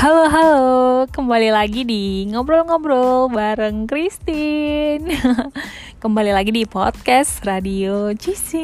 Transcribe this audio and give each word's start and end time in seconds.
Halo 0.00 0.32
halo, 0.32 0.68
kembali 1.12 1.52
lagi 1.52 1.84
di 1.84 2.24
ngobrol-ngobrol 2.32 3.28
bareng 3.28 3.84
Christine. 3.84 5.12
kembali 6.00 6.32
lagi 6.32 6.56
di 6.56 6.64
podcast 6.64 7.44
Radio 7.44 8.08
GC. 8.16 8.56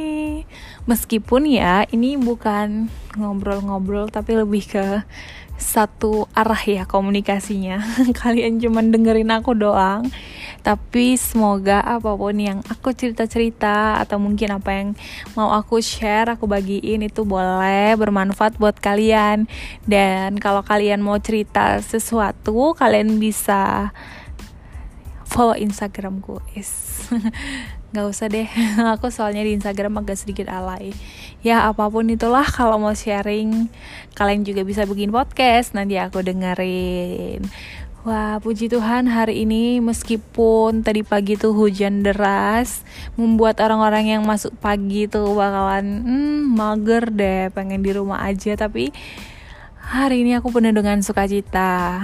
Meskipun 0.89 1.45
ya 1.45 1.85
ini 1.93 2.17
bukan 2.17 2.89
ngobrol-ngobrol 3.21 4.09
tapi 4.09 4.33
lebih 4.33 4.65
ke 4.65 5.05
satu 5.61 6.25
arah 6.33 6.65
ya 6.65 6.89
komunikasinya. 6.89 7.85
Kalian 8.25 8.57
cuma 8.57 8.81
dengerin 8.81 9.29
aku 9.29 9.53
doang 9.53 10.09
tapi 10.67 11.15
semoga 11.15 11.79
apa 11.79 12.19
pun 12.19 12.35
yang 12.35 12.59
aku 12.67 12.91
cerita-cerita 12.91 14.03
atau 14.03 14.19
mungkin 14.19 14.51
apa 14.51 14.75
yang 14.75 14.89
mau 15.39 15.55
aku 15.55 15.79
share 15.79 16.27
aku 16.35 16.51
bagiin 16.51 17.07
itu 17.07 17.23
boleh 17.23 17.95
bermanfaat 17.95 18.59
buat 18.59 18.75
kalian. 18.83 19.47
Dan 19.87 20.43
kalau 20.43 20.67
kalian 20.67 21.07
mau 21.07 21.23
cerita 21.23 21.79
sesuatu 21.79 22.75
kalian 22.75 23.23
bisa 23.23 23.95
follow 25.23 25.55
instagramku. 25.55 26.43
Is. 26.59 27.07
Nggak 27.95 28.07
usah 28.11 28.27
deh. 28.27 28.51
Aku 28.99 29.15
soalnya 29.15 29.47
di 29.47 29.55
Instagram 29.55 30.03
agak 30.03 30.19
sedikit 30.19 30.51
alay. 30.51 30.91
Ya 31.47 31.71
apa 31.71 31.87
pun 31.87 32.11
itulah 32.11 32.43
kalau 32.43 32.83
mau 32.83 32.91
sharing 32.91 33.71
kalian 34.19 34.43
juga 34.43 34.67
bisa 34.67 34.83
bikin 34.83 35.15
podcast. 35.15 35.79
Nanti 35.79 35.95
aku 35.95 36.27
dengerin 36.27 37.47
Wah, 38.07 38.39
puji 38.39 38.71
Tuhan 38.71 39.11
hari 39.11 39.43
ini 39.43 39.83
meskipun 39.83 40.87
tadi 40.87 41.03
pagi 41.03 41.35
tuh 41.35 41.51
hujan 41.59 42.07
deras 42.07 42.87
membuat 43.19 43.59
orang-orang 43.59 44.15
yang 44.15 44.23
masuk 44.23 44.55
pagi 44.63 45.11
tuh 45.11 45.35
bakalan 45.35 46.07
hmm, 46.07 46.55
mager 46.55 47.11
deh, 47.11 47.51
pengen 47.51 47.83
di 47.83 47.91
rumah 47.91 48.23
aja. 48.23 48.55
Tapi 48.55 48.95
hari 49.83 50.23
ini 50.23 50.39
aku 50.39 50.55
penuh 50.55 50.71
dengan 50.71 51.03
sukacita. 51.03 51.99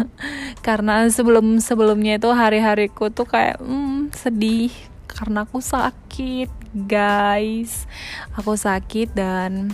Karena 0.66 1.06
sebelum 1.06 1.62
sebelumnya 1.62 2.18
itu 2.18 2.34
hari-hariku 2.34 3.14
tuh 3.14 3.30
kayak 3.30 3.62
hmm, 3.62 4.10
sedih. 4.10 4.74
Karena 5.06 5.46
aku 5.46 5.62
sakit 5.62 6.50
guys. 6.74 7.86
Aku 8.34 8.58
sakit 8.58 9.14
dan 9.14 9.70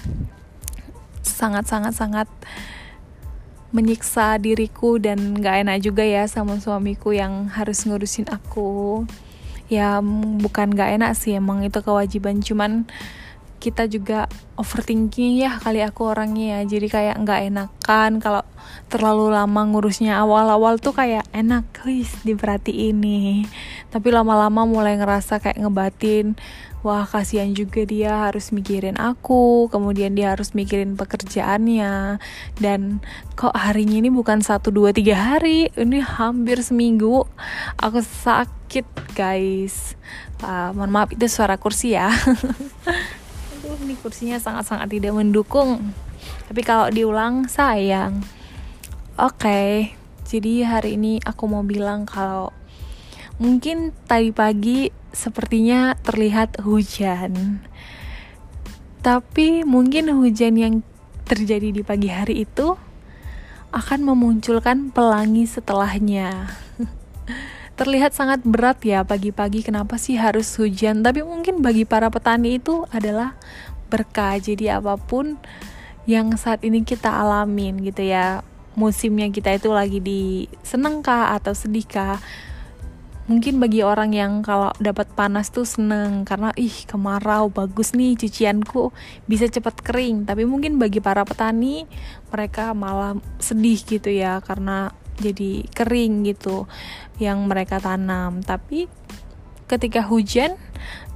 sangat 1.25 1.65
sangat 1.65 1.97
sangat 1.97 2.29
menyiksa 3.71 4.39
diriku 4.43 4.99
dan 4.99 5.39
gak 5.39 5.67
enak 5.67 5.79
juga 5.83 6.03
ya 6.03 6.27
sama 6.27 6.59
suamiku 6.59 7.15
yang 7.15 7.47
harus 7.51 7.87
ngurusin 7.87 8.27
aku. 8.31 9.07
Ya 9.71 10.03
bukan 10.43 10.75
gak 10.75 10.99
enak 10.99 11.13
sih 11.15 11.39
emang 11.39 11.63
itu 11.63 11.79
kewajiban. 11.79 12.43
Cuman 12.43 12.91
kita 13.61 13.85
juga 13.87 14.25
overthinking 14.57 15.45
ya 15.45 15.61
kali 15.61 15.85
aku 15.85 16.11
orangnya 16.11 16.59
ya. 16.59 16.61
Jadi 16.67 16.87
kayak 16.89 17.21
nggak 17.23 17.41
enakan 17.53 18.19
kalau 18.19 18.43
terlalu 18.89 19.31
lama 19.31 19.63
ngurusnya 19.69 20.17
awal-awal 20.19 20.81
tuh 20.81 20.97
kayak 20.97 21.29
enak 21.31 21.69
wis 21.85 22.11
diperhatiin 22.25 22.97
nih 22.99 23.47
tapi 23.91 24.15
lama-lama 24.15 24.67
mulai 24.67 24.95
ngerasa 24.97 25.43
kayak 25.43 25.59
ngebatin 25.61 26.39
wah 26.81 27.05
kasihan 27.05 27.53
juga 27.53 27.85
dia 27.85 28.29
harus 28.29 28.57
mikirin 28.57 28.97
aku 28.97 29.69
kemudian 29.69 30.17
dia 30.17 30.33
harus 30.33 30.57
mikirin 30.57 30.97
pekerjaannya. 30.97 32.17
Dan 32.57 33.05
kok 33.37 33.53
harinya 33.53 34.01
ini 34.01 34.09
bukan 34.09 34.41
satu 34.41 34.73
dua 34.73 34.97
tiga 34.97 35.17
hari 35.17 35.69
ini 35.77 36.01
hampir 36.01 36.65
seminggu 36.65 37.29
aku 37.77 38.01
sakit 38.01 38.87
guys. 39.13 39.95
Uh, 40.41 40.73
mohon 40.73 40.89
maaf 40.89 41.13
itu 41.13 41.29
suara 41.29 41.61
kursi 41.61 41.93
ya. 41.93 42.09
Aduh 43.61 43.77
ini 43.85 43.95
kursinya 44.01 44.41
sangat-sangat 44.41 44.89
tidak 44.89 45.13
mendukung. 45.13 45.93
Tapi 46.49 46.61
kalau 46.65 46.89
diulang 46.89 47.45
sayang. 47.45 48.25
Oke 49.21 49.37
okay, 49.37 49.73
jadi 50.25 50.65
hari 50.65 50.97
ini 50.97 51.21
aku 51.21 51.45
mau 51.45 51.61
bilang 51.61 52.09
kalau 52.09 52.57
mungkin 53.41 53.97
tadi 54.05 54.31
pagi 54.31 54.93
sepertinya 55.17 55.97
terlihat 56.05 56.61
hujan. 56.61 57.65
Tapi 59.01 59.65
mungkin 59.65 60.13
hujan 60.13 60.61
yang 60.61 60.75
terjadi 61.25 61.73
di 61.73 61.81
pagi 61.81 62.13
hari 62.13 62.45
itu 62.45 62.77
akan 63.73 64.05
memunculkan 64.05 64.93
pelangi 64.93 65.49
setelahnya. 65.49 66.53
Terlihat 67.81 68.13
sangat 68.13 68.45
berat 68.45 68.85
ya 68.85 69.01
pagi-pagi 69.09 69.65
kenapa 69.65 69.97
sih 69.97 70.21
harus 70.21 70.53
hujan? 70.61 71.01
Tapi 71.01 71.25
mungkin 71.25 71.65
bagi 71.65 71.89
para 71.89 72.13
petani 72.13 72.61
itu 72.61 72.85
adalah 72.93 73.41
berkah. 73.89 74.37
Jadi 74.37 74.69
apa 74.69 75.01
pun 75.01 75.41
yang 76.05 76.37
saat 76.37 76.61
ini 76.61 76.85
kita 76.85 77.09
alamin 77.09 77.81
gitu 77.81 78.05
ya 78.05 78.45
musimnya 78.77 79.33
kita 79.33 79.57
itu 79.57 79.73
lagi 79.73 79.99
di 80.03 80.45
senengkah 80.61 81.33
atau 81.41 81.57
sedihkah 81.57 82.21
mungkin 83.31 83.63
bagi 83.63 83.87
orang 83.87 84.11
yang 84.11 84.43
kalau 84.43 84.75
dapat 84.83 85.07
panas 85.15 85.55
tuh 85.55 85.63
seneng 85.63 86.27
karena 86.27 86.51
ih 86.59 86.83
kemarau 86.83 87.47
bagus 87.47 87.95
nih 87.95 88.19
cucianku 88.19 88.91
bisa 89.31 89.47
cepat 89.47 89.79
kering. 89.87 90.27
Tapi 90.27 90.43
mungkin 90.43 90.83
bagi 90.83 90.99
para 90.99 91.23
petani 91.23 91.87
mereka 92.35 92.75
malah 92.75 93.15
sedih 93.39 93.79
gitu 93.87 94.11
ya 94.11 94.43
karena 94.43 94.91
jadi 95.23 95.63
kering 95.71 96.27
gitu 96.27 96.67
yang 97.23 97.47
mereka 97.47 97.79
tanam. 97.79 98.43
Tapi 98.43 98.91
ketika 99.71 100.03
hujan 100.03 100.59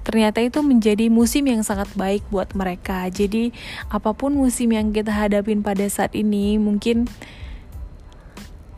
ternyata 0.06 0.38
itu 0.38 0.62
menjadi 0.62 1.10
musim 1.10 1.50
yang 1.50 1.66
sangat 1.66 1.90
baik 1.98 2.22
buat 2.30 2.54
mereka. 2.54 3.10
Jadi 3.10 3.50
apa 3.90 4.14
pun 4.14 4.38
musim 4.38 4.70
yang 4.70 4.94
kita 4.94 5.10
hadapin 5.10 5.66
pada 5.66 5.82
saat 5.90 6.14
ini 6.14 6.62
mungkin 6.62 7.10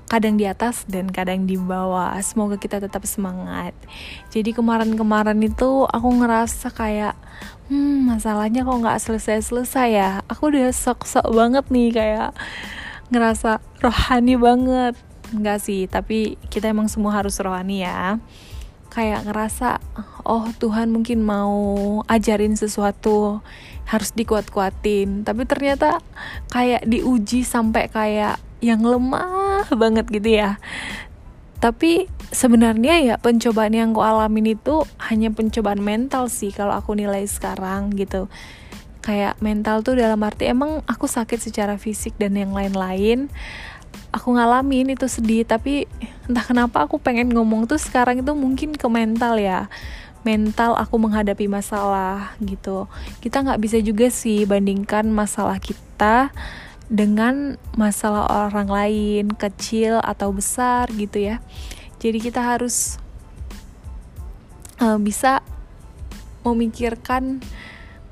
kadang 0.07 0.39
di 0.39 0.47
atas 0.47 0.87
dan 0.87 1.11
kadang 1.11 1.47
di 1.47 1.59
bawah. 1.59 2.15
Semoga 2.23 2.57
kita 2.59 2.79
tetap 2.79 3.03
semangat. 3.07 3.75
Jadi 4.31 4.55
kemarin-kemarin 4.55 5.39
itu 5.43 5.87
aku 5.87 6.09
ngerasa 6.23 6.71
kayak, 6.71 7.19
hmm 7.67 8.07
masalahnya 8.07 8.63
kok 8.63 8.79
nggak 8.79 9.03
selesai-selesai 9.03 9.89
ya. 9.91 10.11
Aku 10.31 10.51
udah 10.51 10.71
sok-sok 10.71 11.27
banget 11.35 11.65
nih 11.69 11.91
kayak 11.91 12.31
ngerasa 13.11 13.63
rohani 13.79 14.35
banget 14.35 14.95
enggak 15.35 15.59
sih 15.63 15.91
tapi 15.91 16.39
kita 16.51 16.71
emang 16.71 16.87
semua 16.87 17.15
harus 17.19 17.39
rohani 17.43 17.83
ya 17.83 18.19
kayak 18.91 19.27
ngerasa 19.27 19.83
oh 20.23 20.47
Tuhan 20.59 20.95
mungkin 20.95 21.23
mau 21.23 22.01
ajarin 22.07 22.55
sesuatu 22.55 23.43
harus 23.87 24.11
dikuat-kuatin 24.15 25.27
tapi 25.27 25.43
ternyata 25.47 26.03
kayak 26.51 26.87
diuji 26.87 27.47
sampai 27.47 27.91
kayak 27.91 28.39
yang 28.65 28.83
lemah 28.83 29.46
banget 29.83 30.07
gitu 30.11 30.41
ya. 30.43 30.59
Tapi 31.57 32.05
sebenarnya 32.31 33.01
ya 33.01 33.15
pencobaan 33.17 33.73
yang 33.73 33.97
aku 33.97 34.05
alamin 34.05 34.59
itu 34.59 34.85
hanya 35.01 35.33
pencobaan 35.33 35.81
mental 35.81 36.29
sih 36.29 36.53
kalau 36.53 36.77
aku 36.77 36.93
nilai 36.93 37.25
sekarang 37.25 37.97
gitu. 37.97 38.29
Kayak 39.01 39.39
mental 39.41 39.81
tuh 39.81 39.97
dalam 39.97 40.21
arti 40.21 40.51
emang 40.51 40.83
aku 40.85 41.09
sakit 41.09 41.39
secara 41.41 41.81
fisik 41.81 42.19
dan 42.21 42.37
yang 42.37 42.53
lain-lain. 42.53 43.33
Aku 44.13 44.37
ngalamin 44.37 44.93
itu 44.93 45.09
sedih 45.09 45.49
tapi 45.49 45.89
entah 46.29 46.45
kenapa 46.45 46.85
aku 46.85 47.01
pengen 47.01 47.33
ngomong 47.33 47.65
tuh 47.65 47.81
sekarang 47.81 48.21
itu 48.21 48.33
mungkin 48.37 48.77
ke 48.77 48.87
mental 48.91 49.41
ya. 49.41 49.73
Mental 50.27 50.75
aku 50.75 50.99
menghadapi 50.99 51.47
masalah 51.47 52.35
gitu. 52.43 52.91
Kita 53.23 53.47
nggak 53.47 53.63
bisa 53.63 53.79
juga 53.81 54.11
sih 54.11 54.45
bandingkan 54.45 55.07
masalah 55.09 55.63
kita 55.63 56.35
dengan 56.87 57.59
masalah 57.75 58.49
orang 58.49 58.71
lain 58.71 59.27
kecil 59.35 59.99
atau 60.03 60.31
besar 60.31 60.87
gitu 60.95 61.19
ya 61.19 61.43
jadi 61.99 62.19
kita 62.23 62.41
harus 62.43 63.01
uh, 64.79 65.01
bisa 65.01 65.43
memikirkan 66.47 67.43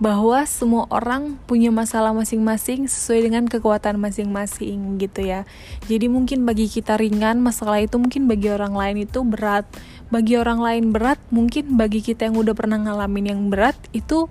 bahwa 0.02 0.42
semua 0.44 0.90
orang 0.90 1.38
punya 1.46 1.70
masalah 1.70 2.10
masing-masing 2.10 2.90
sesuai 2.90 3.30
dengan 3.30 3.46
kekuatan 3.46 3.94
masing-masing 3.96 4.98
gitu 4.98 5.22
ya. 5.22 5.46
Jadi 5.86 6.10
mungkin 6.10 6.42
bagi 6.42 6.66
kita 6.66 6.98
ringan 6.98 7.38
masalah 7.38 7.78
itu 7.78 7.94
mungkin 7.96 8.26
bagi 8.26 8.50
orang 8.50 8.74
lain 8.74 9.06
itu 9.06 9.22
berat. 9.22 9.64
Bagi 10.10 10.34
orang 10.36 10.60
lain 10.60 10.84
berat, 10.90 11.16
mungkin 11.30 11.78
bagi 11.78 12.02
kita 12.02 12.26
yang 12.28 12.36
udah 12.36 12.52
pernah 12.52 12.76
ngalamin 12.76 13.32
yang 13.32 13.42
berat 13.48 13.78
itu 13.94 14.26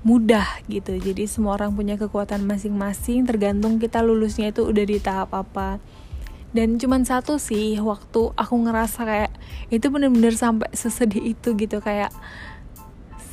mudah 0.00 0.46
gitu. 0.66 0.96
Jadi 0.96 1.28
semua 1.28 1.60
orang 1.60 1.76
punya 1.76 2.00
kekuatan 2.00 2.44
masing-masing 2.48 3.28
tergantung 3.28 3.76
kita 3.76 4.00
lulusnya 4.00 4.52
itu 4.52 4.64
udah 4.64 4.84
di 4.84 4.98
tahap 5.00 5.30
apa. 5.36 5.80
Dan 6.50 6.82
cuman 6.82 7.06
satu 7.06 7.38
sih 7.38 7.78
waktu 7.78 8.34
aku 8.34 8.54
ngerasa 8.66 9.06
kayak 9.06 9.32
itu 9.70 9.86
bener-bener 9.86 10.34
sampai 10.34 10.66
sesedih 10.74 11.38
itu 11.38 11.54
gitu 11.54 11.78
kayak 11.78 12.10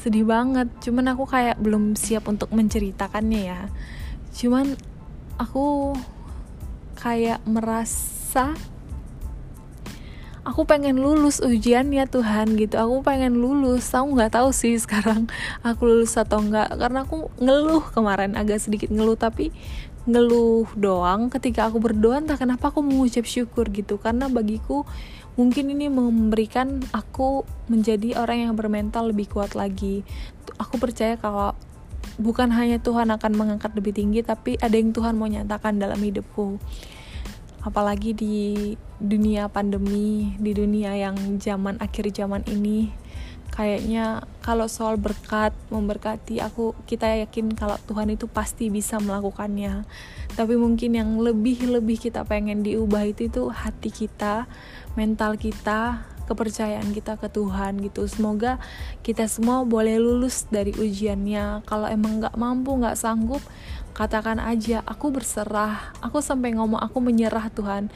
sedih 0.08 0.24
banget 0.24 0.70
cuman 0.80 1.12
aku 1.12 1.28
kayak 1.28 1.60
belum 1.60 1.98
siap 1.98 2.32
untuk 2.32 2.54
menceritakannya 2.56 3.42
ya 3.50 3.62
cuman 4.38 4.78
aku 5.36 5.98
kayak 6.96 7.44
merasa 7.44 8.56
aku 10.48 10.64
pengen 10.64 10.96
lulus 11.04 11.44
ujiannya 11.44 12.08
Tuhan 12.08 12.56
gitu. 12.56 12.80
Aku 12.80 13.04
pengen 13.04 13.44
lulus. 13.44 13.92
Aku 13.92 14.16
nggak 14.16 14.40
tahu 14.40 14.56
sih 14.56 14.80
sekarang 14.80 15.28
aku 15.68 15.84
lulus 15.84 16.16
atau 16.16 16.40
enggak 16.40 16.72
karena 16.72 17.04
aku 17.04 17.28
ngeluh 17.44 17.84
kemarin 17.92 18.40
agak 18.40 18.64
sedikit 18.64 18.88
ngeluh 18.88 19.20
tapi 19.20 19.52
ngeluh 20.08 20.72
doang. 20.80 21.28
Ketika 21.28 21.68
aku 21.68 21.84
berdoa 21.84 22.24
entah 22.24 22.40
kenapa 22.40 22.72
aku 22.72 22.80
mengucap 22.80 23.28
syukur 23.28 23.68
gitu. 23.76 24.00
Karena 24.00 24.32
bagiku 24.32 24.88
mungkin 25.36 25.68
ini 25.68 25.92
memberikan 25.92 26.80
aku 26.96 27.44
menjadi 27.68 28.24
orang 28.24 28.48
yang 28.48 28.54
bermental 28.56 29.12
lebih 29.12 29.28
kuat 29.28 29.52
lagi. 29.52 30.08
Aku 30.56 30.80
percaya 30.80 31.20
kalau 31.20 31.52
bukan 32.18 32.50
hanya 32.56 32.80
Tuhan 32.82 33.12
akan 33.14 33.32
mengangkat 33.36 33.76
lebih 33.78 33.94
tinggi 33.94 34.26
tapi 34.26 34.58
ada 34.58 34.74
yang 34.74 34.90
Tuhan 34.90 35.14
mau 35.14 35.30
nyatakan 35.30 35.78
dalam 35.78 36.02
hidupku 36.02 36.58
apalagi 37.68 38.16
di 38.16 38.36
dunia 38.98 39.52
pandemi 39.52 40.34
di 40.40 40.56
dunia 40.56 40.96
yang 40.96 41.38
zaman 41.38 41.76
akhir 41.84 42.16
zaman 42.16 42.48
ini 42.48 42.90
kayaknya 43.58 44.22
kalau 44.46 44.70
soal 44.70 45.02
berkat 45.02 45.50
memberkati 45.74 46.38
aku 46.46 46.78
kita 46.86 47.10
yakin 47.26 47.58
kalau 47.58 47.74
Tuhan 47.90 48.14
itu 48.14 48.30
pasti 48.30 48.70
bisa 48.70 49.02
melakukannya. 49.02 49.82
Tapi 50.38 50.54
mungkin 50.54 50.94
yang 50.94 51.18
lebih 51.18 51.66
lebih 51.66 51.98
kita 51.98 52.22
pengen 52.22 52.62
diubah 52.62 53.10
itu 53.10 53.26
itu 53.26 53.50
hati 53.50 53.90
kita 53.90 54.46
mental 54.94 55.42
kita 55.42 56.06
kepercayaan 56.30 56.94
kita 56.94 57.18
ke 57.18 57.34
Tuhan 57.34 57.82
gitu. 57.82 58.06
Semoga 58.06 58.62
kita 59.02 59.26
semua 59.26 59.66
boleh 59.66 59.98
lulus 59.98 60.46
dari 60.52 60.76
ujiannya. 60.78 61.66
Kalau 61.66 61.90
emang 61.90 62.22
nggak 62.22 62.38
mampu 62.38 62.78
nggak 62.78 63.00
sanggup 63.00 63.42
katakan 63.98 64.38
aja 64.38 64.86
aku 64.86 65.10
berserah. 65.10 65.92
Aku 66.06 66.22
sampai 66.22 66.54
ngomong 66.54 66.78
aku 66.78 67.02
menyerah 67.02 67.50
Tuhan. 67.50 67.90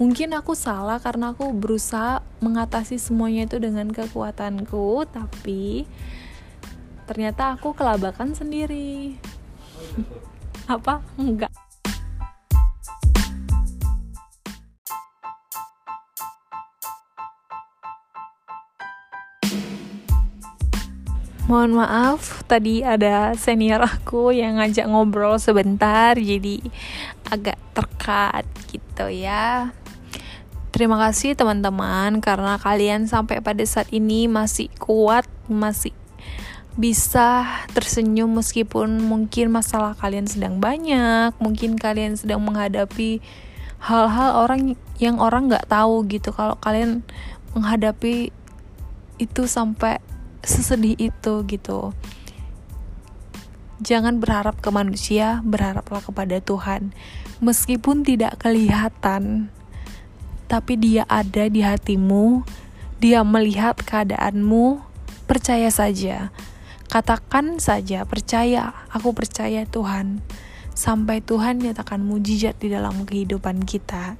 Mungkin 0.00 0.32
aku 0.32 0.56
salah 0.56 0.96
karena 0.98 1.36
aku 1.36 1.52
berusaha 1.52 2.24
mengatasi 2.40 2.96
semuanya 2.96 3.44
itu 3.44 3.60
dengan 3.60 3.92
kekuatanku 3.92 5.04
tapi 5.12 5.84
ternyata 7.04 7.52
aku 7.54 7.76
kelabakan 7.76 8.32
sendiri. 8.32 9.20
Apa? 10.74 11.04
Enggak 11.20 11.61
Mohon 21.50 21.82
maaf, 21.82 22.46
tadi 22.46 22.86
ada 22.86 23.34
senior 23.34 23.82
aku 23.82 24.30
yang 24.30 24.62
ngajak 24.62 24.86
ngobrol 24.86 25.42
sebentar, 25.42 26.14
jadi 26.14 26.62
agak 27.26 27.58
terkat 27.74 28.46
gitu 28.70 29.10
ya. 29.10 29.74
Terima 30.70 30.96
kasih 31.02 31.34
teman-teman 31.34 32.22
karena 32.22 32.56
kalian 32.62 33.10
sampai 33.10 33.42
pada 33.42 33.60
saat 33.66 33.90
ini 33.90 34.30
masih 34.30 34.70
kuat, 34.78 35.26
masih 35.50 35.90
bisa 36.78 37.44
tersenyum 37.76 38.32
meskipun 38.32 39.02
mungkin 39.04 39.52
masalah 39.52 39.92
kalian 39.98 40.24
sedang 40.24 40.62
banyak, 40.62 41.36
mungkin 41.42 41.76
kalian 41.76 42.16
sedang 42.16 42.40
menghadapi 42.40 43.20
hal-hal 43.82 44.46
orang 44.46 44.78
yang 44.96 45.18
orang 45.18 45.50
nggak 45.50 45.68
tahu 45.68 46.06
gitu. 46.06 46.32
Kalau 46.32 46.56
kalian 46.62 47.02
menghadapi 47.52 48.30
itu 49.20 49.42
sampai 49.44 50.00
sesedih 50.42 50.98
itu 50.98 51.34
gitu. 51.46 51.94
Jangan 53.82 54.22
berharap 54.22 54.62
ke 54.62 54.70
manusia 54.70 55.42
berharaplah 55.42 56.02
kepada 56.02 56.38
Tuhan. 56.38 56.94
Meskipun 57.42 58.06
tidak 58.06 58.38
kelihatan 58.38 59.50
tapi 60.46 60.76
dia 60.76 61.08
ada 61.08 61.48
di 61.48 61.64
hatimu 61.64 62.44
dia 63.02 63.26
melihat 63.26 63.74
keadaanmu 63.82 64.78
percaya 65.26 65.72
saja. 65.74 66.30
Katakan 66.86 67.58
saja 67.58 68.06
percaya 68.06 68.86
aku 68.92 69.10
percaya 69.10 69.66
Tuhan. 69.66 70.22
Sampai 70.72 71.18
Tuhan 71.18 71.58
nyatakan 71.58 72.00
mujizat 72.04 72.62
di 72.62 72.70
dalam 72.70 73.02
kehidupan 73.02 73.66
kita. 73.66 74.14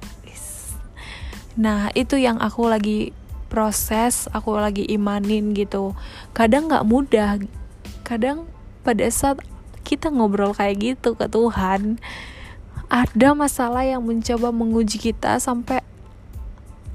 Nah 1.53 1.93
itu 1.93 2.17
yang 2.17 2.41
aku 2.41 2.65
lagi 2.65 3.13
proses 3.53 4.25
aku 4.33 4.57
lagi 4.57 4.81
imanin 4.89 5.53
gitu. 5.53 5.93
Kadang 6.33 6.73
nggak 6.73 6.89
mudah. 6.89 7.37
Kadang 8.01 8.49
pada 8.81 9.05
saat 9.13 9.45
kita 9.85 10.09
ngobrol 10.09 10.57
kayak 10.57 10.81
gitu 10.81 11.13
ke 11.13 11.29
Tuhan 11.29 12.01
ada 12.89 13.29
masalah 13.37 13.85
yang 13.85 14.01
mencoba 14.01 14.49
menguji 14.49 14.97
kita 14.97 15.37
sampai 15.37 15.85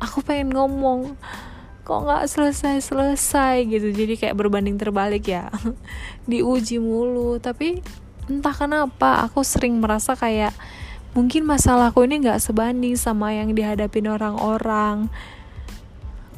aku 0.03 0.23
pengen 0.23 0.51
ngomong 0.55 1.15
kok 1.87 2.05
nggak 2.05 2.27
selesai 2.27 2.83
selesai 2.83 3.65
gitu. 3.71 3.95
Jadi 3.95 4.19
kayak 4.19 4.37
berbanding 4.37 4.77
terbalik 4.77 5.31
ya. 5.31 5.49
Diuji 6.31 6.83
mulu. 6.83 7.39
Tapi 7.39 7.81
entah 8.29 8.53
kenapa 8.53 9.25
aku 9.25 9.41
sering 9.47 9.81
merasa 9.81 10.13
kayak 10.13 10.53
mungkin 11.17 11.49
masalahku 11.49 12.05
ini 12.05 12.21
nggak 12.21 12.45
sebanding 12.45 12.95
sama 12.95 13.33
yang 13.33 13.57
dihadapin 13.57 14.05
orang-orang 14.05 15.09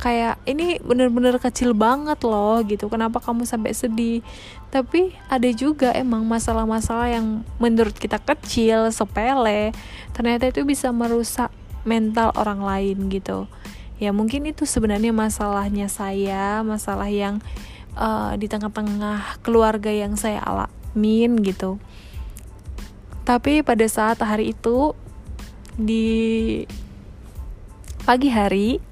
kayak 0.00 0.40
ini 0.48 0.80
bener-bener 0.80 1.36
kecil 1.36 1.76
banget 1.76 2.16
loh 2.24 2.64
gitu. 2.64 2.88
Kenapa 2.88 3.20
kamu 3.20 3.44
sampai 3.44 3.76
sedih? 3.76 4.24
Tapi 4.72 5.12
ada 5.28 5.46
juga 5.52 5.92
emang 5.92 6.24
masalah-masalah 6.24 7.12
yang 7.12 7.44
menurut 7.60 7.92
kita 7.92 8.16
kecil 8.16 8.88
sepele 8.90 9.76
ternyata 10.16 10.48
itu 10.48 10.64
bisa 10.64 10.88
merusak 10.90 11.52
mental 11.84 12.32
orang 12.34 12.64
lain 12.64 13.12
gitu. 13.12 13.44
Ya 14.00 14.16
mungkin 14.16 14.48
itu 14.48 14.64
sebenarnya 14.64 15.12
masalahnya 15.12 15.92
saya 15.92 16.64
masalah 16.64 17.12
yang 17.12 17.44
uh, 18.00 18.32
di 18.40 18.48
tengah-tengah 18.48 19.44
keluarga 19.44 19.92
yang 19.92 20.16
saya 20.16 20.40
alamin 20.40 21.44
gitu. 21.44 21.76
Tapi 23.28 23.60
pada 23.60 23.84
saat 23.84 24.16
hari 24.24 24.56
itu 24.56 24.96
di 25.76 26.64
pagi 28.08 28.32
hari 28.32 28.89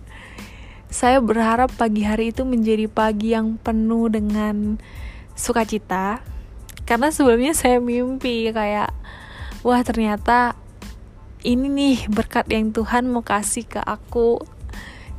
saya 0.89 1.21
berharap 1.21 1.69
pagi 1.77 2.05
hari 2.05 2.33
itu 2.33 2.49
menjadi 2.49 2.89
pagi 2.89 3.37
yang 3.37 3.61
penuh 3.61 4.09
dengan 4.09 4.81
sukacita. 5.37 6.25
Karena 6.89 7.13
sebelumnya 7.13 7.53
saya 7.53 7.77
mimpi 7.85 8.49
kayak 8.49 8.97
wah 9.61 9.85
ternyata 9.85 10.57
ini 11.45 11.69
nih 11.69 11.99
berkat 12.09 12.49
yang 12.49 12.73
Tuhan 12.73 13.05
mau 13.13 13.21
kasih 13.21 13.69
ke 13.69 13.79
aku 13.85 14.41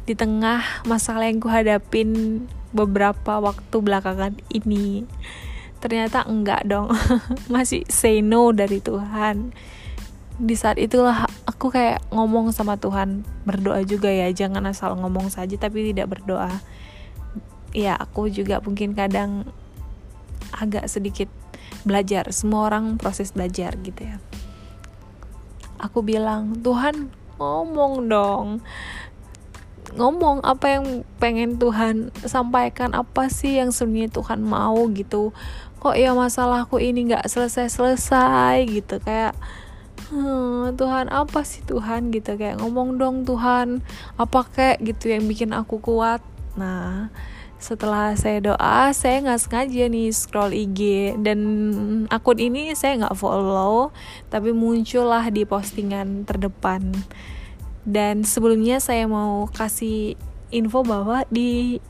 di 0.10 0.18
tengah 0.18 0.66
masalah 0.90 1.30
yang 1.30 1.38
kuhadapin 1.38 2.42
beberapa 2.74 3.38
waktu 3.38 3.78
belakangan 3.78 4.34
ini. 4.50 5.06
Ternyata 5.78 6.26
enggak 6.26 6.66
dong. 6.66 6.90
Masih 7.54 7.86
say 7.86 8.26
no 8.26 8.50
dari 8.50 8.82
Tuhan. 8.82 9.54
Di 10.42 10.58
saat 10.58 10.82
itulah 10.82 11.29
aku 11.50 11.74
kayak 11.74 12.06
ngomong 12.14 12.54
sama 12.54 12.78
Tuhan 12.78 13.26
berdoa 13.42 13.82
juga 13.82 14.14
ya 14.14 14.30
jangan 14.30 14.70
asal 14.70 14.94
ngomong 15.02 15.34
saja 15.34 15.58
tapi 15.58 15.90
tidak 15.90 16.14
berdoa. 16.14 16.62
Ya 17.74 17.98
aku 17.98 18.30
juga 18.30 18.62
mungkin 18.62 18.94
kadang 18.94 19.50
agak 20.54 20.86
sedikit 20.86 21.26
belajar 21.82 22.30
semua 22.30 22.70
orang 22.70 23.02
proses 23.02 23.34
belajar 23.34 23.74
gitu 23.82 23.98
ya. 24.06 24.22
Aku 25.82 26.06
bilang 26.06 26.62
Tuhan 26.62 27.10
ngomong 27.42 28.06
dong. 28.06 28.48
Ngomong 29.98 30.46
apa 30.46 30.78
yang 30.78 31.02
pengen 31.18 31.58
Tuhan 31.58 32.14
sampaikan 32.22 32.94
apa 32.94 33.26
sih 33.26 33.58
yang 33.58 33.74
sebenarnya 33.74 34.14
Tuhan 34.14 34.46
mau 34.46 34.86
gitu. 34.94 35.34
Kok 35.82 35.98
ya 35.98 36.14
masalahku 36.14 36.78
ini 36.78 37.10
nggak 37.10 37.26
selesai 37.26 37.74
selesai 37.74 38.70
gitu 38.70 39.02
kayak 39.02 39.34
hmm, 40.10 40.76
Tuhan 40.76 41.08
apa 41.10 41.42
sih 41.46 41.62
Tuhan 41.66 42.10
gitu? 42.14 42.36
Kayak 42.36 42.62
ngomong 42.62 42.98
dong 42.98 43.24
Tuhan 43.24 43.82
apa 44.18 44.46
kayak 44.50 44.82
gitu 44.84 45.14
yang 45.14 45.26
bikin 45.26 45.54
aku 45.54 45.82
kuat. 45.82 46.22
Nah 46.58 47.14
setelah 47.60 48.16
saya 48.16 48.40
doa 48.40 48.88
saya 48.96 49.20
nggak 49.20 49.42
sengaja 49.44 49.92
nih 49.92 50.16
scroll 50.16 50.56
IG 50.56 50.80
dan 51.20 51.40
akun 52.08 52.40
ini 52.40 52.72
saya 52.72 53.04
nggak 53.04 53.20
follow 53.20 53.92
tapi 54.32 54.56
muncullah 54.56 55.30
di 55.30 55.46
postingan 55.46 56.26
terdepan. 56.26 56.94
Dan 57.86 58.28
sebelumnya 58.28 58.78
saya 58.84 59.10
mau 59.10 59.50
kasih 59.50 60.14
info 60.50 60.82
bahwa 60.86 61.26
di 61.30 61.82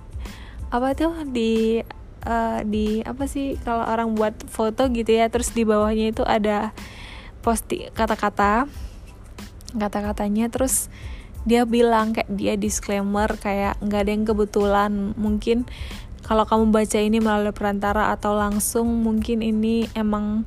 apa 0.70 0.94
tuh 0.94 1.26
di 1.26 1.82
uh, 2.26 2.62
di 2.68 3.02
apa 3.02 3.26
sih 3.26 3.58
kalau 3.64 3.84
orang 3.88 4.14
buat 4.14 4.36
foto 4.48 4.86
gitu 4.92 5.12
ya 5.18 5.32
terus 5.32 5.52
di 5.56 5.66
bawahnya 5.66 6.14
itu 6.14 6.24
ada 6.24 6.72
posti 7.40 7.88
kata-kata 7.96 8.68
kata-katanya 9.76 10.50
terus 10.50 10.90
dia 11.48 11.64
bilang 11.64 12.12
kayak 12.12 12.30
dia 12.32 12.54
disclaimer 12.60 13.30
kayak 13.40 13.80
nggak 13.80 14.02
ada 14.06 14.12
yang 14.12 14.26
kebetulan. 14.28 14.92
Mungkin 15.16 15.70
kalau 16.26 16.44
kamu 16.44 16.70
baca 16.70 17.00
ini 17.00 17.18
melalui 17.24 17.56
perantara 17.56 18.12
atau 18.12 18.36
langsung 18.36 18.86
mungkin 19.02 19.40
ini 19.40 19.88
emang 19.96 20.44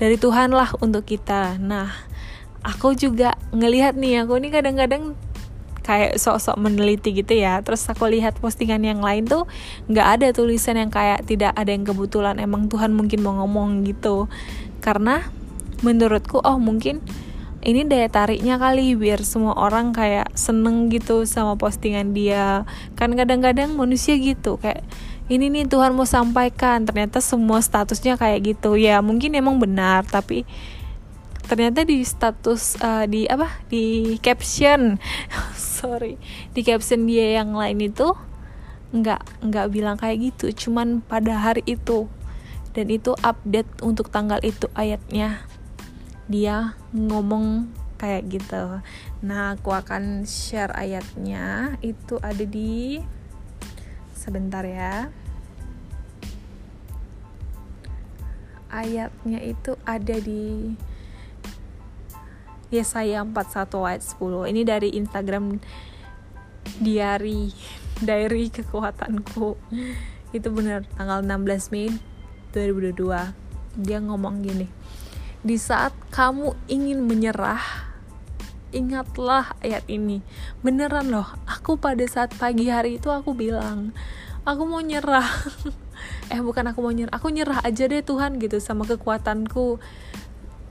dari 0.00 0.16
Tuhan 0.16 0.54
lah 0.54 0.72
untuk 0.80 1.04
kita. 1.04 1.60
Nah 1.60 1.92
aku 2.64 2.96
juga 2.96 3.36
ngelihat 3.52 3.96
nih 3.96 4.24
aku 4.24 4.40
ini 4.40 4.48
kadang-kadang 4.48 5.14
kayak 5.84 6.16
sok-sok 6.16 6.56
meneliti 6.56 7.12
gitu 7.12 7.36
ya. 7.36 7.60
Terus 7.60 7.84
aku 7.86 8.08
lihat 8.08 8.40
postingan 8.40 8.80
yang 8.80 9.04
lain 9.04 9.28
tuh 9.28 9.44
nggak 9.92 10.06
ada 10.20 10.26
tulisan 10.32 10.80
yang 10.80 10.88
kayak 10.88 11.28
tidak 11.28 11.52
ada 11.52 11.68
yang 11.68 11.84
kebetulan 11.84 12.40
emang 12.40 12.72
Tuhan 12.72 12.96
mungkin 12.96 13.20
mau 13.20 13.36
ngomong 13.44 13.84
gitu. 13.84 14.24
Karena 14.80 15.28
menurutku 15.80 16.40
oh 16.40 16.60
mungkin 16.60 17.00
ini 17.60 17.84
daya 17.84 18.08
tariknya 18.08 18.56
kali 18.56 18.96
biar 18.96 19.20
semua 19.20 19.52
orang 19.52 19.92
kayak 19.92 20.32
seneng 20.32 20.88
gitu 20.88 21.28
sama 21.28 21.60
postingan 21.60 22.16
dia. 22.16 22.64
Kan 22.96 23.12
kadang-kadang 23.12 23.76
manusia 23.76 24.16
gitu 24.16 24.56
kayak 24.56 24.80
ini 25.28 25.52
nih 25.52 25.68
Tuhan 25.68 25.92
mau 25.92 26.08
sampaikan 26.08 26.88
ternyata 26.88 27.20
semua 27.20 27.60
statusnya 27.60 28.16
kayak 28.16 28.56
gitu. 28.56 28.80
Ya 28.80 29.04
mungkin 29.04 29.36
emang 29.36 29.60
benar 29.60 30.08
tapi 30.08 30.48
ternyata 31.44 31.84
di 31.84 32.00
status 32.00 32.80
uh, 32.80 33.04
di 33.04 33.28
apa? 33.28 33.60
Di 33.68 34.16
caption 34.24 34.96
sorry 35.80 36.16
di 36.56 36.64
caption 36.64 37.04
dia 37.04 37.44
yang 37.44 37.52
lain 37.52 37.92
itu 37.92 38.16
nggak 38.90 39.44
nggak 39.46 39.66
bilang 39.68 40.00
kayak 40.00 40.32
gitu 40.32 40.68
cuman 40.68 41.04
pada 41.04 41.36
hari 41.36 41.60
itu. 41.68 42.08
Dan 42.72 42.86
itu 42.88 43.12
update 43.20 43.82
untuk 43.82 44.14
tanggal 44.14 44.38
itu 44.46 44.70
ayatnya 44.78 45.49
dia 46.30 46.78
ngomong 46.94 47.66
kayak 47.98 48.30
gitu. 48.30 48.78
Nah, 49.26 49.58
aku 49.58 49.74
akan 49.74 50.22
share 50.24 50.70
ayatnya. 50.72 51.76
Itu 51.82 52.22
ada 52.22 52.46
di 52.46 53.02
sebentar 54.14 54.62
ya. 54.62 55.10
Ayatnya 58.70 59.42
itu 59.42 59.74
ada 59.82 60.16
di 60.22 60.78
Yesaya 62.70 63.26
41 63.26 63.82
ayat 63.82 64.02
10. 64.06 64.46
Ini 64.54 64.62
dari 64.62 64.88
Instagram 64.94 65.58
diary 66.78 67.50
diary 67.98 68.54
kekuatanku. 68.54 69.58
Itu 70.30 70.48
benar 70.54 70.86
tanggal 70.94 71.26
16 71.26 71.74
Mei 71.74 71.90
2022. 72.54 73.34
Dia 73.82 73.98
ngomong 73.98 74.46
gini 74.46 74.79
di 75.40 75.56
saat 75.56 75.96
kamu 76.12 76.52
ingin 76.68 77.00
menyerah, 77.00 77.62
ingatlah 78.76 79.56
ayat 79.64 79.88
ini. 79.88 80.20
Beneran 80.60 81.08
loh, 81.08 81.28
aku 81.48 81.80
pada 81.80 82.04
saat 82.04 82.36
pagi 82.36 82.68
hari 82.68 83.00
itu 83.00 83.08
aku 83.08 83.32
bilang, 83.32 83.96
aku 84.44 84.62
mau 84.68 84.84
nyerah. 84.84 85.24
eh 86.32 86.40
bukan 86.44 86.68
aku 86.72 86.84
mau 86.84 86.92
nyerah, 86.92 87.12
aku 87.16 87.32
nyerah 87.32 87.64
aja 87.64 87.88
deh 87.88 88.04
Tuhan 88.04 88.36
gitu 88.36 88.60
sama 88.60 88.84
kekuatanku. 88.84 89.80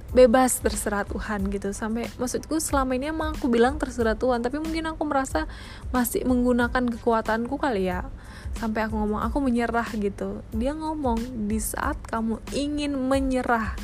Bebas 0.10 0.58
terserah 0.58 1.06
Tuhan 1.06 1.54
gitu 1.54 1.70
sampai 1.70 2.10
maksudku 2.18 2.58
selama 2.58 2.98
ini 2.98 3.14
emang 3.14 3.38
aku 3.38 3.46
bilang 3.46 3.78
terserah 3.78 4.18
Tuhan 4.18 4.42
tapi 4.42 4.58
mungkin 4.58 4.90
aku 4.90 5.06
merasa 5.06 5.46
masih 5.94 6.26
menggunakan 6.26 6.90
kekuatanku 6.98 7.62
kali 7.62 7.94
ya 7.94 8.10
sampai 8.58 8.90
aku 8.90 8.98
ngomong 8.98 9.22
aku 9.22 9.38
menyerah 9.38 9.86
gitu 9.94 10.42
dia 10.50 10.74
ngomong 10.74 11.46
di 11.46 11.62
saat 11.62 12.02
kamu 12.10 12.42
ingin 12.58 12.98
menyerah 12.98 13.78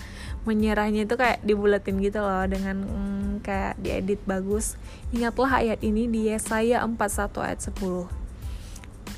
menyerahnya 0.45 1.09
itu 1.09 1.17
kayak 1.17 1.41
dibulatin 1.41 1.97
gitu 1.99 2.21
loh 2.21 2.45
dengan 2.45 2.85
mm, 2.85 3.45
kayak 3.45 3.77
diedit 3.81 4.21
bagus. 4.29 4.77
Ingatlah 5.09 5.61
ayat 5.61 5.81
ini 5.81 6.05
di 6.05 6.29
Yesaya 6.29 6.85
41 6.85 7.33
ayat 7.41 7.59
10 7.61 8.25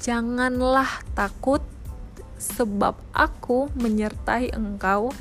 janganlah 0.08 1.04
takut 1.12 1.60
sebab 2.40 2.96
aku 3.12 3.68
menyertai 3.76 4.56
engkau. 4.56 5.12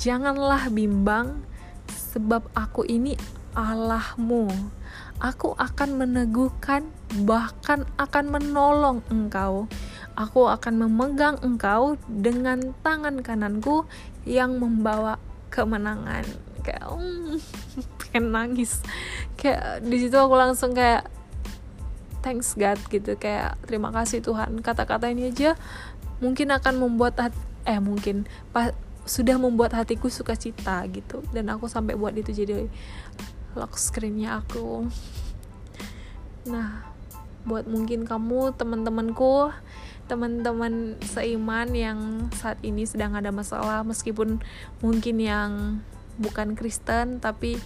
Janganlah 0.00 0.72
bimbang 0.72 1.44
sebab 1.92 2.48
aku 2.56 2.88
ini 2.88 3.20
Allahmu. 3.52 4.48
Aku 5.20 5.52
akan 5.60 6.00
meneguhkan 6.00 6.88
bahkan 7.28 7.84
akan 8.00 8.32
menolong 8.32 8.98
engkau. 9.12 9.68
Aku 10.16 10.48
akan 10.48 10.88
memegang 10.88 11.36
engkau 11.44 12.00
dengan 12.08 12.72
tangan 12.80 13.20
kananku 13.20 13.84
yang 14.24 14.56
membawa 14.56 15.20
kemenangan. 15.54 16.26
Kayak 16.66 16.84
um, 16.90 17.38
pengen 18.02 18.34
nangis. 18.34 18.82
Kayak 19.38 19.86
di 19.86 19.96
situ 20.02 20.18
aku 20.18 20.34
langsung 20.34 20.74
kayak 20.74 21.06
thanks 22.26 22.58
God 22.58 22.82
gitu. 22.90 23.14
Kayak 23.14 23.54
terima 23.70 23.94
kasih 23.94 24.18
Tuhan. 24.18 24.58
Kata-kata 24.58 25.06
ini 25.06 25.30
aja 25.30 25.54
mungkin 26.18 26.50
akan 26.50 26.74
membuat 26.82 27.14
hati, 27.30 27.38
eh 27.70 27.78
mungkin 27.78 28.26
pas 28.50 28.74
sudah 29.06 29.36
membuat 29.38 29.78
hatiku 29.78 30.10
suka 30.10 30.34
cita 30.34 30.82
gitu. 30.90 31.22
Dan 31.30 31.46
aku 31.54 31.70
sampai 31.70 31.94
buat 31.94 32.18
itu 32.18 32.34
jadi 32.34 32.66
lock 33.54 33.78
screennya 33.78 34.42
aku. 34.42 34.90
Nah 36.50 36.90
buat 37.44 37.68
mungkin 37.68 38.08
kamu 38.08 38.56
teman-temanku 38.56 39.52
teman-teman 40.04 41.00
seiman 41.00 41.68
yang 41.72 42.28
saat 42.36 42.60
ini 42.60 42.84
sedang 42.84 43.16
ada 43.16 43.32
masalah 43.32 43.80
meskipun 43.86 44.44
mungkin 44.84 45.16
yang 45.16 45.80
bukan 46.20 46.54
Kristen 46.54 47.18
tapi 47.18 47.56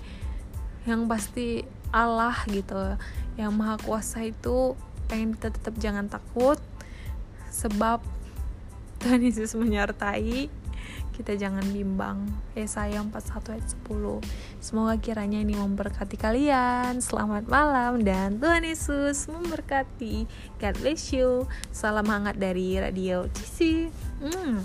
yang 0.87 1.11
pasti 1.11 1.67
Allah 1.91 2.35
gitu. 2.49 2.97
Yang 3.37 3.53
maha 3.55 3.77
kuasa 3.83 4.25
itu 4.25 4.79
pengen 5.09 5.35
kita 5.35 5.53
tetap 5.53 5.75
jangan 5.81 6.07
takut 6.07 6.61
sebab 7.49 8.05
Tuhan 9.01 9.23
Yesus 9.25 9.55
menyertai 9.55 10.51
kita 11.19 11.35
jangan 11.35 11.67
bimbang. 11.75 12.31
Yesaya 12.55 13.03
41 13.03 13.59
ayat 13.59 13.67
10 13.91 14.63
semoga 14.63 14.95
kiranya 15.03 15.43
ini 15.43 15.59
memberkati 15.59 16.15
kalian. 16.15 17.03
Selamat 17.03 17.51
malam 17.51 18.07
dan 18.07 18.39
Tuhan 18.39 18.63
Yesus 18.63 19.27
memberkati. 19.27 20.31
God 20.63 20.75
bless 20.79 21.11
you. 21.11 21.51
Salam 21.75 22.07
hangat 22.07 22.39
dari 22.39 22.79
Radio 22.79 23.27
Cici. 23.35 23.91
Hmm. 24.23 24.63